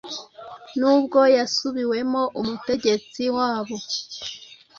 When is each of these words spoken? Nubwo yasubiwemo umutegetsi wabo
Nubwo 0.79 1.19
yasubiwemo 1.37 2.21
umutegetsi 2.39 3.23
wabo 3.35 3.75